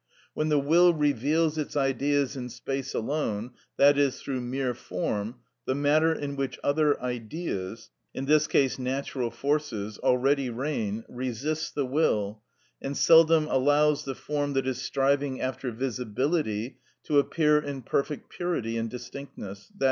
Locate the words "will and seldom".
11.85-13.45